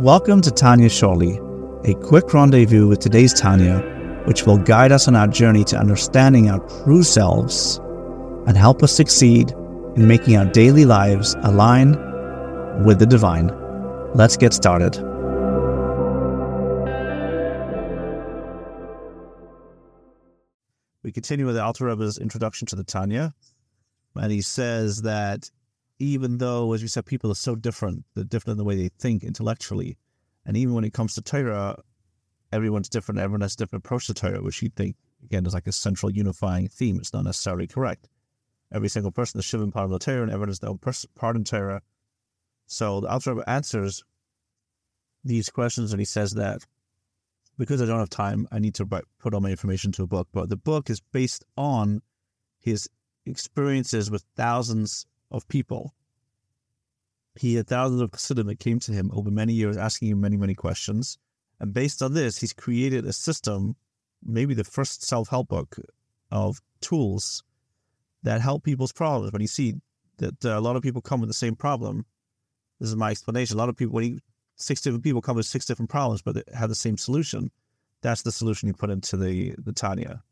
[0.00, 1.40] Welcome to Tanya Shorty,
[1.84, 3.80] a quick rendezvous with today's Tanya,
[4.26, 7.78] which will guide us on our journey to understanding our true selves
[8.46, 9.50] and help us succeed
[9.96, 11.96] in making our daily lives align
[12.84, 13.50] with the divine.
[14.14, 14.94] Let's get started.
[21.02, 23.34] We continue with the Alter Rebbe's introduction to the Tanya,
[24.14, 25.50] and he says that
[26.00, 28.88] even though, as we said, people are so different, they're different in the way they
[28.98, 29.98] think intellectually,
[30.44, 31.76] and even when it comes to Torah,
[32.50, 33.20] everyone's different.
[33.20, 36.10] Everyone has a different approach to Torah, which you think again is like a central
[36.10, 36.96] unifying theme.
[36.98, 38.08] It's not necessarily correct.
[38.72, 40.80] Every single person is shivim part of the Torah, and everyone has their own
[41.14, 41.82] part in Torah.
[42.66, 44.02] So the Rebbe answers
[45.22, 46.64] these questions, and he says that
[47.58, 50.28] because I don't have time, I need to put all my information to a book.
[50.32, 52.00] But the book is based on
[52.58, 52.88] his
[53.26, 55.94] experiences with thousands of people.
[57.36, 60.36] He had thousands of Chassidim that came to him over many years, asking him many,
[60.36, 61.18] many questions.
[61.60, 63.76] And based on this, he's created a system,
[64.24, 65.76] maybe the first self-help book
[66.30, 67.44] of tools
[68.22, 69.32] that help people's problems.
[69.32, 69.74] When you see
[70.18, 72.04] that uh, a lot of people come with the same problem,
[72.78, 73.56] this is my explanation.
[73.56, 74.18] A lot of people, when you
[74.56, 77.50] six different people come with six different problems, but they have the same solution.
[78.02, 80.22] That's the solution you put into the the Tanya.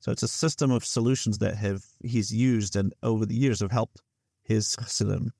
[0.00, 3.72] So it's a system of solutions that have he's used and over the years have
[3.72, 4.00] helped
[4.46, 5.32] his chassidim.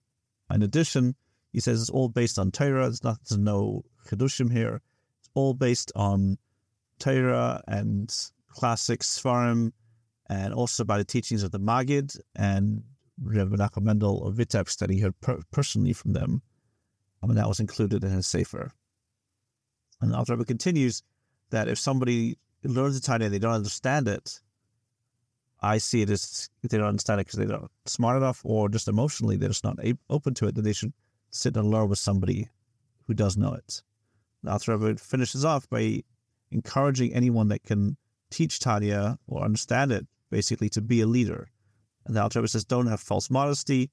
[0.51, 1.15] In addition,
[1.53, 2.83] he says it's all based on Torah.
[2.83, 4.83] There's not there's no chedushim here.
[5.21, 6.39] It's all based on
[6.99, 8.15] Torah and
[8.49, 9.73] classic Sfarim,
[10.29, 12.83] and also by the teachings of the Magid and
[13.23, 16.43] Rebbe Nachum Mendel of Vitebsk that he heard per- personally from them.
[17.23, 18.71] I mean, that was included in his Sefer.
[20.01, 21.03] And the Rebbe continues
[21.51, 24.41] that if somebody learns the Tanya and they don't understand it,
[25.61, 28.89] I see it as they don't understand it because they're not smart enough or just
[28.89, 29.79] emotionally they're just not
[30.11, 30.93] open to it, that they should
[31.31, 32.49] sit and learn with somebody
[33.07, 33.83] who does know it.
[34.43, 36.03] The Alter Rebbe finishes off by
[36.51, 37.97] encouraging anyone that can
[38.31, 41.49] teach Tanya or understand it, basically, to be a leader.
[42.05, 43.91] And the Alter Rebbe says, don't have false modesty,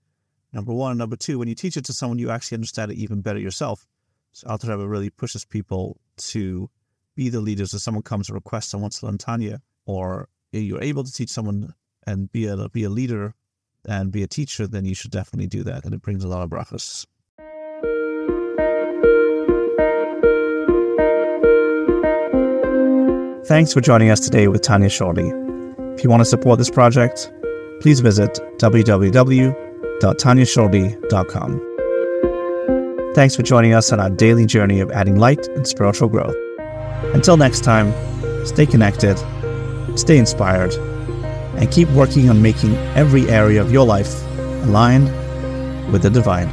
[0.53, 0.97] Number one.
[0.97, 3.87] Number two, when you teach it to someone, you actually understand it even better yourself.
[4.31, 6.69] So Alter Rebbe really pushes people to
[7.15, 7.73] be the leaders.
[7.73, 10.29] If someone comes and requests and wants to learn Tanya, or
[10.59, 11.73] you're able to teach someone
[12.05, 13.33] and be a be a leader
[13.87, 16.41] and be a teacher, then you should definitely do that, and it brings a lot
[16.41, 17.05] of brachas.
[23.45, 25.29] Thanks for joining us today with Tanya Shorty.
[25.95, 27.31] If you want to support this project,
[27.81, 31.69] please visit www www.tanyashorty.com.
[33.15, 36.35] Thanks for joining us on our daily journey of adding light and spiritual growth.
[37.13, 37.93] Until next time,
[38.45, 39.17] stay connected,
[39.95, 40.73] stay inspired,
[41.55, 44.23] and keep working on making every area of your life
[44.63, 45.11] aligned
[45.91, 46.49] with the divine.